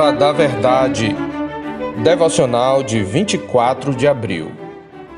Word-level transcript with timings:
Palavra 0.00 0.18
da 0.18 0.32
Verdade. 0.32 1.14
Devocional 2.02 2.82
de 2.82 3.04
24 3.04 3.94
de 3.94 4.08
abril. 4.08 4.50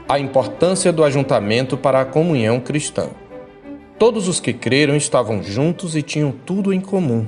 A 0.09 0.19
importância 0.19 0.93
do 0.93 1.05
ajuntamento 1.05 1.77
para 1.77 2.01
a 2.01 2.05
comunhão 2.05 2.59
cristã. 2.59 3.11
Todos 3.97 4.27
os 4.27 4.41
que 4.41 4.53
creram 4.53 4.97
estavam 4.97 5.41
juntos 5.41 5.95
e 5.95 6.03
tinham 6.03 6.33
tudo 6.33 6.73
em 6.73 6.81
comum. 6.81 7.25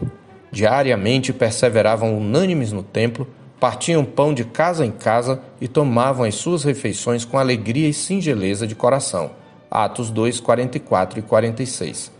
Diariamente 0.50 1.32
perseveravam 1.32 2.18
unânimes 2.18 2.72
no 2.72 2.82
templo, 2.82 3.24
partiam 3.60 4.04
pão 4.04 4.34
de 4.34 4.42
casa 4.42 4.84
em 4.84 4.90
casa 4.90 5.40
e 5.60 5.68
tomavam 5.68 6.26
as 6.26 6.34
suas 6.34 6.64
refeições 6.64 7.24
com 7.24 7.38
alegria 7.38 7.88
e 7.88 7.94
singeleza 7.94 8.66
de 8.66 8.74
coração. 8.74 9.30
Atos 9.70 10.10
2, 10.10 10.40
44 10.40 11.20
e 11.20 11.22
46. 11.22 12.10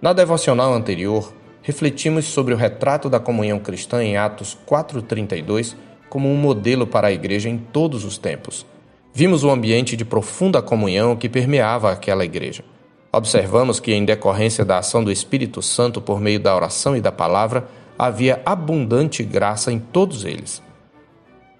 Na 0.00 0.12
devocional 0.12 0.74
anterior, 0.74 1.32
refletimos 1.62 2.26
sobre 2.26 2.52
o 2.52 2.56
retrato 2.56 3.08
da 3.08 3.20
comunhão 3.20 3.58
cristã 3.58 4.02
em 4.02 4.16
Atos 4.16 4.58
4:32 4.66 5.76
como 6.10 6.30
um 6.30 6.36
modelo 6.36 6.86
para 6.86 7.08
a 7.08 7.12
igreja 7.12 7.48
em 7.48 7.56
todos 7.56 8.04
os 8.04 8.18
tempos. 8.18 8.66
Vimos 9.14 9.44
o 9.44 9.50
ambiente 9.50 9.96
de 9.96 10.04
profunda 10.04 10.60
comunhão 10.60 11.16
que 11.16 11.28
permeava 11.28 11.90
aquela 11.90 12.24
igreja. 12.24 12.64
Observamos 13.12 13.78
que, 13.78 13.92
em 13.92 14.04
decorrência 14.04 14.64
da 14.64 14.78
ação 14.78 15.04
do 15.04 15.12
Espírito 15.12 15.60
Santo 15.62 16.00
por 16.00 16.20
meio 16.20 16.40
da 16.40 16.54
oração 16.56 16.96
e 16.96 17.00
da 17.00 17.12
palavra, 17.12 17.68
havia 17.98 18.40
abundante 18.44 19.22
graça 19.22 19.70
em 19.70 19.78
todos 19.78 20.24
eles. 20.24 20.62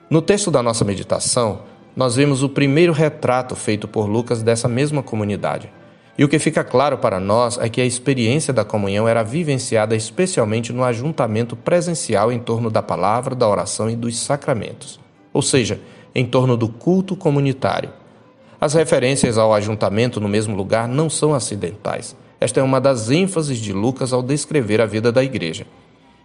No 0.08 0.22
texto 0.22 0.50
da 0.50 0.62
nossa 0.62 0.84
meditação, 0.84 1.60
nós 1.94 2.16
vemos 2.16 2.42
o 2.42 2.48
primeiro 2.48 2.92
retrato 2.92 3.54
feito 3.54 3.86
por 3.86 4.06
Lucas 4.06 4.42
dessa 4.42 4.66
mesma 4.66 5.02
comunidade. 5.02 5.70
E 6.16 6.24
o 6.24 6.28
que 6.28 6.38
fica 6.38 6.62
claro 6.62 6.98
para 6.98 7.18
nós 7.18 7.58
é 7.58 7.68
que 7.68 7.80
a 7.80 7.86
experiência 7.86 8.52
da 8.52 8.64
comunhão 8.64 9.08
era 9.08 9.22
vivenciada 9.22 9.96
especialmente 9.96 10.72
no 10.72 10.84
ajuntamento 10.84 11.56
presencial 11.56 12.30
em 12.30 12.38
torno 12.38 12.70
da 12.70 12.82
palavra, 12.82 13.34
da 13.34 13.48
oração 13.48 13.88
e 13.88 13.96
dos 13.96 14.18
sacramentos, 14.18 15.00
ou 15.32 15.40
seja, 15.40 15.80
em 16.14 16.26
torno 16.26 16.56
do 16.56 16.68
culto 16.68 17.16
comunitário. 17.16 17.90
As 18.60 18.74
referências 18.74 19.38
ao 19.38 19.54
ajuntamento 19.54 20.20
no 20.20 20.28
mesmo 20.28 20.54
lugar 20.54 20.86
não 20.86 21.08
são 21.08 21.34
acidentais. 21.34 22.14
Esta 22.38 22.60
é 22.60 22.62
uma 22.62 22.80
das 22.80 23.10
ênfases 23.10 23.58
de 23.58 23.72
Lucas 23.72 24.12
ao 24.12 24.22
descrever 24.22 24.80
a 24.80 24.86
vida 24.86 25.10
da 25.10 25.24
igreja. 25.24 25.66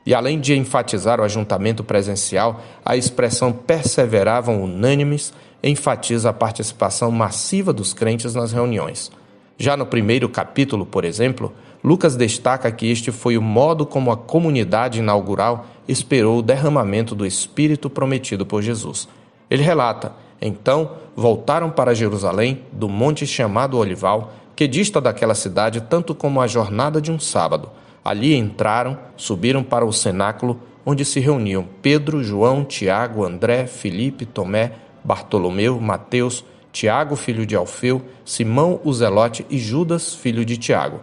E 0.05 0.13
além 0.13 0.39
de 0.39 0.55
enfatizar 0.55 1.19
o 1.19 1.23
ajuntamento 1.23 1.83
presencial, 1.83 2.61
a 2.85 2.95
expressão 2.95 3.51
perseveravam 3.51 4.63
unânimes 4.63 5.33
enfatiza 5.63 6.29
a 6.29 6.33
participação 6.33 7.09
massiva 7.09 7.73
dos 7.73 7.93
crentes 7.93 8.35
nas 8.35 8.51
reuniões. 8.51 9.11
Já 9.57 9.75
no 9.75 9.85
primeiro 9.85 10.29
capítulo, 10.29 10.85
por 10.85 11.03
exemplo, 11.03 11.51
Lucas 11.83 12.15
destaca 12.15 12.71
que 12.71 12.89
este 12.91 13.11
foi 13.11 13.37
o 13.37 13.41
modo 13.41 13.85
como 13.85 14.11
a 14.11 14.17
comunidade 14.17 14.99
inaugural 14.99 15.65
esperou 15.87 16.39
o 16.39 16.41
derramamento 16.41 17.15
do 17.15 17.25
Espírito 17.25 17.89
prometido 17.89 18.45
por 18.45 18.61
Jesus. 18.61 19.07
Ele 19.49 19.63
relata: 19.63 20.13
Então 20.41 20.91
voltaram 21.15 21.69
para 21.71 21.95
Jerusalém, 21.95 22.61
do 22.71 22.87
monte 22.87 23.25
chamado 23.25 23.77
Olival, 23.77 24.33
que 24.55 24.67
dista 24.67 25.01
daquela 25.01 25.33
cidade 25.33 25.81
tanto 25.81 26.13
como 26.13 26.41
a 26.41 26.47
jornada 26.47 27.01
de 27.01 27.11
um 27.11 27.19
sábado. 27.19 27.69
Ali 28.03 28.35
entraram, 28.35 28.97
subiram 29.15 29.63
para 29.63 29.85
o 29.85 29.91
cenáculo, 29.91 30.59
onde 30.85 31.03
se 31.03 31.19
reuniam 31.19 31.67
Pedro, 31.81 32.23
João, 32.23 32.63
Tiago, 32.63 33.25
André, 33.25 33.65
Filipe, 33.67 34.25
Tomé, 34.25 34.73
Bartolomeu, 35.03 35.79
Mateus, 35.79 36.43
Tiago, 36.71 37.15
filho 37.15 37.45
de 37.45 37.55
Alfeu, 37.55 38.01
Simão 38.25 38.79
o 38.83 38.93
Zelote 38.93 39.45
e 39.49 39.57
Judas, 39.57 40.13
filho 40.13 40.45
de 40.45 40.57
Tiago. 40.57 40.99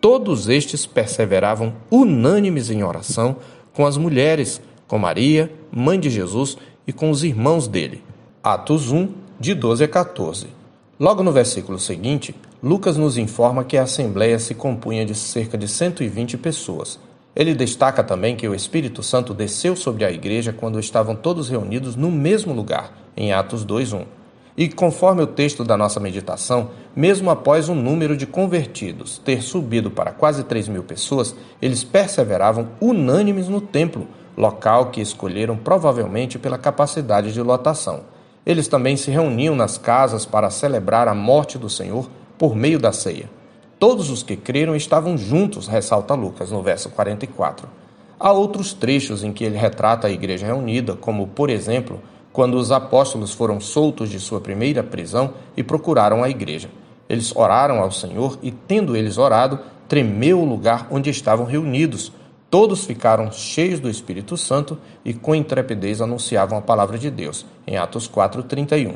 Todos 0.00 0.48
estes 0.48 0.86
perseveravam 0.86 1.74
unânimes 1.90 2.70
em 2.70 2.82
oração 2.82 3.36
com 3.72 3.84
as 3.84 3.96
mulheres, 3.96 4.60
com 4.86 4.98
Maria, 4.98 5.52
mãe 5.70 5.98
de 5.98 6.10
Jesus, 6.10 6.56
e 6.86 6.92
com 6.92 7.10
os 7.10 7.22
irmãos 7.22 7.68
dele. 7.68 8.02
Atos 8.42 8.90
1, 8.90 9.08
de 9.38 9.54
12 9.54 9.84
a 9.84 9.88
14. 9.88 10.46
Logo 10.98 11.22
no 11.22 11.30
versículo 11.30 11.78
seguinte, 11.78 12.34
Lucas 12.62 12.96
nos 12.96 13.16
informa 13.18 13.62
que 13.62 13.76
a 13.76 13.82
assembleia 13.82 14.38
se 14.38 14.54
compunha 14.54 15.04
de 15.04 15.14
cerca 15.14 15.56
de 15.56 15.68
120 15.68 16.38
pessoas. 16.38 16.98
Ele 17.36 17.54
destaca 17.54 18.02
também 18.02 18.34
que 18.34 18.48
o 18.48 18.54
Espírito 18.54 19.00
Santo 19.00 19.32
desceu 19.32 19.76
sobre 19.76 20.04
a 20.04 20.10
igreja 20.10 20.52
quando 20.52 20.80
estavam 20.80 21.14
todos 21.14 21.48
reunidos 21.48 21.94
no 21.94 22.10
mesmo 22.10 22.52
lugar, 22.52 22.92
em 23.16 23.32
Atos 23.32 23.64
2:1. 23.64 24.06
E 24.58 24.68
conforme 24.68 25.22
o 25.22 25.26
texto 25.28 25.62
da 25.62 25.76
nossa 25.76 26.00
meditação, 26.00 26.70
mesmo 26.96 27.30
após 27.30 27.68
o 27.68 27.76
número 27.76 28.16
de 28.16 28.26
convertidos 28.26 29.16
ter 29.16 29.40
subido 29.40 29.88
para 29.88 30.10
quase 30.10 30.42
3 30.42 30.66
mil 30.66 30.82
pessoas, 30.82 31.32
eles 31.62 31.84
perseveravam 31.84 32.70
unânimes 32.80 33.46
no 33.46 33.60
templo, 33.60 34.08
local 34.36 34.86
que 34.86 35.00
escolheram 35.00 35.56
provavelmente 35.56 36.40
pela 36.40 36.58
capacidade 36.58 37.32
de 37.32 37.40
lotação. 37.40 38.00
Eles 38.44 38.66
também 38.66 38.96
se 38.96 39.12
reuniam 39.12 39.54
nas 39.54 39.78
casas 39.78 40.26
para 40.26 40.50
celebrar 40.50 41.06
a 41.06 41.14
morte 41.14 41.56
do 41.56 41.70
Senhor 41.70 42.10
por 42.36 42.56
meio 42.56 42.80
da 42.80 42.90
ceia. 42.90 43.30
Todos 43.78 44.10
os 44.10 44.24
que 44.24 44.36
creram 44.36 44.74
estavam 44.74 45.16
juntos, 45.16 45.68
ressalta 45.68 46.14
Lucas 46.14 46.50
no 46.50 46.64
verso 46.64 46.90
44. 46.90 47.68
Há 48.18 48.32
outros 48.32 48.72
trechos 48.72 49.22
em 49.22 49.32
que 49.32 49.44
ele 49.44 49.56
retrata 49.56 50.08
a 50.08 50.10
igreja 50.10 50.46
reunida, 50.46 50.96
como, 50.96 51.28
por 51.28 51.48
exemplo, 51.48 52.00
quando 52.38 52.54
os 52.54 52.70
apóstolos 52.70 53.32
foram 53.32 53.58
soltos 53.58 54.08
de 54.08 54.20
sua 54.20 54.40
primeira 54.40 54.80
prisão 54.80 55.34
e 55.56 55.62
procuraram 55.64 56.22
a 56.22 56.30
igreja. 56.30 56.70
Eles 57.08 57.34
oraram 57.34 57.80
ao 57.80 57.90
Senhor 57.90 58.38
e, 58.40 58.52
tendo 58.52 58.94
eles 58.94 59.18
orado, 59.18 59.58
tremeu 59.88 60.40
o 60.40 60.44
lugar 60.44 60.86
onde 60.88 61.10
estavam 61.10 61.44
reunidos. 61.44 62.12
Todos 62.48 62.84
ficaram 62.84 63.32
cheios 63.32 63.80
do 63.80 63.90
Espírito 63.90 64.36
Santo 64.36 64.78
e 65.04 65.12
com 65.12 65.34
intrepidez 65.34 66.00
anunciavam 66.00 66.56
a 66.56 66.62
palavra 66.62 66.96
de 66.96 67.10
Deus, 67.10 67.44
em 67.66 67.76
Atos 67.76 68.06
4:31. 68.06 68.94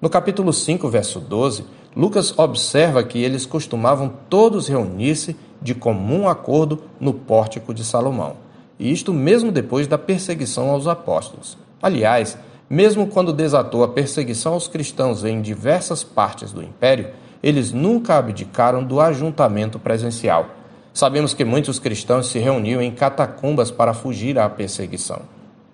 No 0.00 0.08
capítulo 0.08 0.50
5, 0.50 0.88
verso 0.88 1.20
12, 1.20 1.66
Lucas 1.94 2.32
observa 2.38 3.04
que 3.04 3.22
eles 3.22 3.44
costumavam 3.44 4.10
todos 4.30 4.68
reunir-se 4.68 5.36
de 5.60 5.74
comum 5.74 6.26
acordo 6.26 6.82
no 6.98 7.12
pórtico 7.12 7.74
de 7.74 7.84
Salomão. 7.84 8.36
E 8.78 8.90
isto 8.90 9.12
mesmo 9.12 9.52
depois 9.52 9.86
da 9.86 9.98
perseguição 9.98 10.70
aos 10.70 10.86
apóstolos. 10.86 11.58
Aliás, 11.82 12.38
mesmo 12.70 13.08
quando 13.08 13.32
desatou 13.32 13.82
a 13.82 13.88
perseguição 13.88 14.52
aos 14.52 14.68
cristãos 14.68 15.24
em 15.24 15.42
diversas 15.42 16.04
partes 16.04 16.52
do 16.52 16.62
império, 16.62 17.08
eles 17.42 17.72
nunca 17.72 18.16
abdicaram 18.16 18.84
do 18.84 19.00
ajuntamento 19.00 19.76
presencial. 19.76 20.50
Sabemos 20.94 21.34
que 21.34 21.44
muitos 21.44 21.80
cristãos 21.80 22.28
se 22.28 22.38
reuniam 22.38 22.80
em 22.80 22.92
catacumbas 22.92 23.72
para 23.72 23.92
fugir 23.92 24.38
à 24.38 24.48
perseguição, 24.48 25.22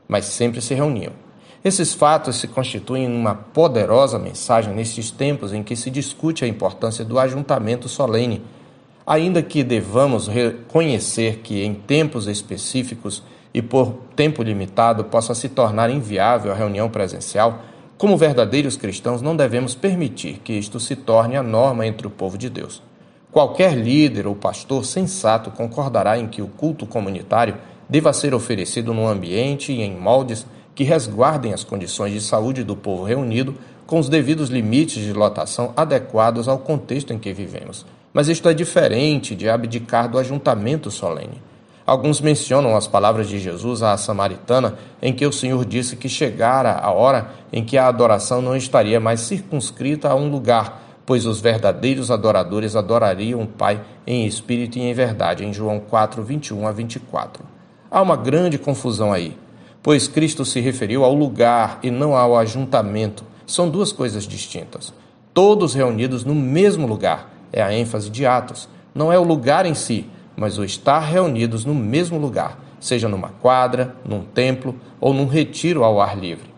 mas 0.09 0.25
sempre 0.25 0.63
se 0.63 0.73
reuniam. 0.73 1.13
Esses 1.63 1.93
fatos 1.93 2.37
se 2.37 2.49
constituem 2.49 3.07
uma 3.07 3.35
poderosa 3.35 4.19
mensagem 4.19 4.73
nestes 4.73 5.11
tempos 5.11 5.53
em 5.53 5.63
que 5.63 5.77
se 5.77 5.91
discute 5.91 6.45
a 6.45 6.49
importância 6.49 7.05
do 7.05 7.19
ajuntamento 7.19 7.89
solene. 7.89 8.43
Ainda 9.07 9.43
que 9.43 9.63
devamos 9.63 10.29
reconhecer 10.29 11.39
que, 11.39 11.63
em 11.63 11.75
tempos 11.75 12.27
específicos, 12.27 13.23
e 13.57 13.63
por 13.63 13.95
tempo 14.15 14.43
limitado 14.43 15.05
possa 15.05 15.35
se 15.35 15.49
tornar 15.49 15.89
inviável 15.89 16.53
a 16.53 16.55
reunião 16.55 16.91
presencial, 16.91 17.63
como 17.97 18.15
verdadeiros 18.15 18.77
cristãos 18.77 19.23
não 19.23 19.35
devemos 19.35 19.75
permitir 19.75 20.43
que 20.45 20.53
isto 20.53 20.79
se 20.79 20.95
torne 20.95 21.39
a 21.39 21.43
norma 21.43 21.87
entre 21.87 22.07
o 22.07 22.11
povo 22.11 22.37
de 22.37 22.51
Deus. 22.51 22.83
Qualquer 23.33 23.73
líder 23.73 24.27
ou 24.27 24.35
pastor 24.35 24.85
sensato 24.85 25.51
concordará 25.51 26.19
em 26.19 26.27
que 26.27 26.43
o 26.43 26.49
culto 26.49 26.87
comunitário 26.87 27.57
deva 27.89 28.13
ser 28.13 28.35
oferecido 28.35 28.93
num 28.93 29.09
ambiente 29.09 29.73
e 29.73 29.81
em 29.81 29.97
moldes 29.97 30.47
que 30.75 30.85
resguardem 30.85 31.55
as 31.55 31.65
condições 31.65 32.13
de 32.13 32.21
saúde 32.21 32.63
do 32.63 32.77
povo 32.77 33.05
reunido 33.05 33.55
com 33.87 33.99
os 33.99 34.11
devidos 34.11 34.51
limites 34.51 35.03
de 35.03 35.15
lotação 35.15 35.73
adequados 35.75 36.47
ao 36.47 36.59
contexto 36.59 37.15
em 37.15 37.19
que 37.19 37.33
vivemos. 37.33 37.87
Mas 38.13 38.29
isto 38.29 38.51
é 38.51 38.53
diferente 38.53 39.35
de 39.35 39.49
abdicar 39.49 40.11
do 40.11 40.19
ajuntamento 40.19 40.91
solene. 40.91 41.46
Alguns 41.87 42.21
mencionam 42.21 42.77
as 42.77 42.89
palavras 42.89 43.29
de 43.29 43.39
Jesus 43.39 43.81
à 43.81 43.97
samaritana, 43.97 44.77
em 45.01 45.13
que 45.13 45.25
o 45.25 45.33
Senhor 45.33 45.65
disse 45.65 45.95
que 45.95 46.09
chegara 46.09 46.73
a 46.73 46.91
hora 46.91 47.31
em 47.53 47.65
que 47.65 47.79
a 47.79 47.87
adoração 47.87 48.43
não 48.43 48.57
estaria 48.57 48.99
mais 48.99 49.21
circunscrita 49.21 50.09
a 50.09 50.17
um 50.17 50.29
lugar, 50.29 50.83
pois 51.07 51.25
os 51.25 51.41
verdadeiros 51.41 52.11
adoradores 52.11 52.75
adorariam 52.75 53.41
o 53.41 53.47
Pai 53.47 53.81
em 54.05 54.27
espírito 54.27 54.79
e 54.79 54.83
em 54.83 54.93
verdade, 54.93 55.45
em 55.45 55.53
João 55.53 55.79
4, 55.79 56.25
21 56.25 56.67
a 56.67 56.73
24. 56.73 57.45
Há 57.89 58.03
uma 58.03 58.17
grande 58.17 58.59
confusão 58.59 59.13
aí, 59.13 59.39
pois 59.81 60.09
Cristo 60.09 60.45
se 60.45 60.59
referiu 60.59 61.05
ao 61.05 61.15
lugar 61.15 61.79
e 61.85 61.91
não 61.91 62.17
ao 62.17 62.37
ajuntamento. 62.37 63.23
São 63.47 63.69
duas 63.69 63.93
coisas 63.93 64.25
distintas. 64.25 64.93
Todos 65.33 65.75
reunidos 65.75 66.25
no 66.25 66.35
mesmo 66.35 66.85
lugar 66.85 67.33
é 67.53 67.63
a 67.63 67.73
ênfase 67.73 68.11
de 68.11 68.27
Atos, 68.27 68.69
não 68.93 69.13
é 69.13 69.19
o 69.19 69.23
lugar 69.23 69.65
em 69.67 69.75
si 69.75 70.11
mas 70.37 70.59
o 70.59 70.65
estar 70.65 71.01
reunidos 71.01 71.65
no 71.65 71.75
mesmo 71.75 72.19
lugar, 72.19 72.59
seja 72.79 73.09
numa 73.09 73.31
quadra, 73.31 73.97
num 74.05 74.23
templo 74.23 74.75
ou 75.01 75.15
num 75.15 75.27
retiro 75.27 75.83
ao 75.83 76.01
ar 76.01 76.17
livre. 76.17 76.55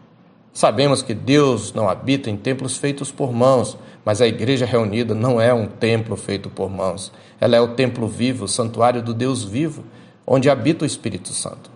Sabemos 0.52 1.02
que 1.02 1.14
Deus 1.14 1.72
não 1.72 1.88
habita 1.88 2.28
em 2.28 2.36
templos 2.36 2.76
feitos 2.76 3.12
por 3.12 3.32
mãos, 3.32 3.78
mas 4.04 4.20
a 4.20 4.26
igreja 4.26 4.66
reunida 4.66 5.14
não 5.14 5.40
é 5.40 5.54
um 5.54 5.66
templo 5.66 6.16
feito 6.16 6.50
por 6.50 6.68
mãos. 6.68 7.12
Ela 7.40 7.56
é 7.56 7.60
o 7.60 7.74
templo 7.74 8.08
vivo, 8.08 8.46
o 8.46 8.48
santuário 8.48 9.00
do 9.00 9.14
Deus 9.14 9.44
vivo, 9.44 9.84
onde 10.26 10.50
habita 10.50 10.84
o 10.84 10.86
Espírito 10.86 11.28
Santo. 11.28 11.70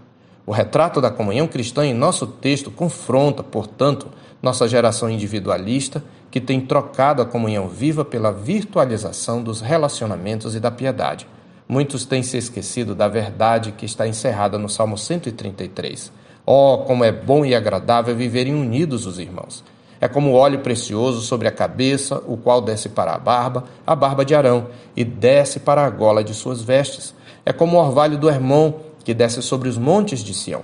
O 0.45 0.51
retrato 0.51 1.01
da 1.01 1.11
comunhão 1.11 1.47
cristã 1.47 1.87
em 1.87 1.95
nosso 1.95 2.27
texto 2.27 2.71
confronta, 2.71 3.45
portanto, 3.45 4.09
nossa 4.43 4.67
geração 4.67 5.09
individualista 5.09 6.03
que 6.33 6.41
tem 6.41 6.61
trocado 6.61 7.23
a 7.23 7.27
comunhão 7.27 7.69
viva 7.69 8.05
pela 8.05 8.33
virtualização 8.33 9.43
dos 9.43 9.61
relacionamentos 9.61 10.57
e 10.57 10.61
da 10.61 10.71
piedade. 10.71 11.29
Muitos 11.73 12.05
têm 12.05 12.23
se 12.23 12.37
esquecido 12.37 12.95
da 12.95 13.09
verdade 13.09 13.73
que 13.73 13.87
está 13.87 14.07
encerrada 14.07 14.59
no 14.59 14.69
Salmo 14.69 14.99
133. 14.99 16.13
Oh, 16.45 16.85
como 16.87 17.03
é 17.03 17.11
bom 17.11 17.47
e 17.47 17.55
agradável 17.55 18.15
viverem 18.15 18.55
unidos 18.55 19.07
os 19.07 19.19
irmãos. 19.19 19.65
É 19.99 20.07
como 20.07 20.35
óleo 20.35 20.59
precioso 20.59 21.23
sobre 21.23 21.49
a 21.49 21.51
cabeça, 21.51 22.23
o 22.27 22.37
qual 22.37 22.61
desce 22.61 22.91
para 22.91 23.15
a 23.15 23.19
barba, 23.19 23.65
a 23.87 23.97
barba 23.97 24.23
de 24.23 24.35
Arão, 24.35 24.67
e 24.95 25.03
desce 25.03 25.61
para 25.61 25.83
a 25.83 25.89
gola 25.89 26.23
de 26.23 26.35
suas 26.35 26.61
vestes. 26.61 27.15
É 27.43 27.55
como 27.55 27.79
o 27.79 27.81
orvalho 27.81 28.19
do 28.19 28.29
Hermon, 28.29 28.75
que 29.03 29.15
desce 29.15 29.41
sobre 29.41 29.67
os 29.67 29.79
montes 29.79 30.21
de 30.21 30.35
Sião. 30.35 30.61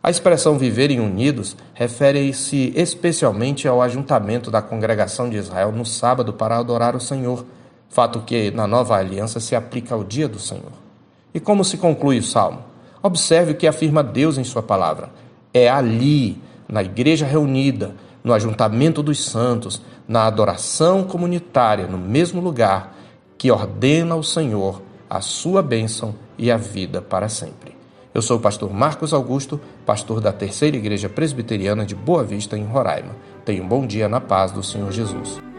A 0.00 0.08
expressão 0.08 0.56
viverem 0.56 1.00
unidos 1.00 1.56
refere-se 1.74 2.72
especialmente 2.76 3.66
ao 3.66 3.82
ajuntamento 3.82 4.52
da 4.52 4.62
congregação 4.62 5.28
de 5.28 5.36
Israel 5.36 5.72
no 5.72 5.84
sábado 5.84 6.32
para 6.32 6.56
adorar 6.56 6.94
o 6.94 7.00
Senhor, 7.00 7.44
fato 7.94 8.22
que 8.22 8.50
na 8.50 8.66
nova 8.66 8.96
aliança 8.96 9.38
se 9.38 9.54
aplica 9.54 9.94
ao 9.94 10.02
dia 10.02 10.26
do 10.26 10.40
Senhor. 10.40 10.72
E 11.32 11.38
como 11.38 11.64
se 11.64 11.78
conclui 11.78 12.18
o 12.18 12.22
salmo? 12.24 12.58
Observe 13.00 13.52
o 13.52 13.54
que 13.54 13.68
afirma 13.68 14.02
Deus 14.02 14.36
em 14.36 14.42
Sua 14.42 14.64
palavra. 14.64 15.10
É 15.52 15.70
ali, 15.70 16.42
na 16.68 16.82
igreja 16.82 17.24
reunida, 17.24 17.94
no 18.24 18.32
ajuntamento 18.32 19.00
dos 19.00 19.24
santos, 19.24 19.80
na 20.08 20.24
adoração 20.26 21.04
comunitária, 21.04 21.86
no 21.86 21.96
mesmo 21.96 22.40
lugar, 22.40 22.96
que 23.38 23.52
ordena 23.52 24.16
o 24.16 24.24
Senhor 24.24 24.82
a 25.08 25.20
sua 25.20 25.62
bênção 25.62 26.16
e 26.36 26.50
a 26.50 26.56
vida 26.56 27.00
para 27.00 27.28
sempre. 27.28 27.76
Eu 28.12 28.22
sou 28.22 28.38
o 28.38 28.40
pastor 28.40 28.72
Marcos 28.72 29.14
Augusto, 29.14 29.60
pastor 29.86 30.20
da 30.20 30.32
Terceira 30.32 30.76
Igreja 30.76 31.08
Presbiteriana 31.08 31.86
de 31.86 31.94
Boa 31.94 32.24
Vista, 32.24 32.58
em 32.58 32.64
Roraima. 32.64 33.14
Tenha 33.44 33.62
um 33.62 33.68
bom 33.68 33.86
dia 33.86 34.08
na 34.08 34.20
paz 34.20 34.50
do 34.50 34.64
Senhor 34.64 34.90
Jesus. 34.90 35.53